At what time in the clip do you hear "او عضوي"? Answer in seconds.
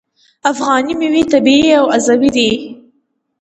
1.79-2.29